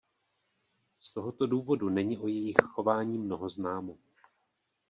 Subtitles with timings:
[1.01, 3.97] Z tohoto důvodu není o jejich chování mnoho známo.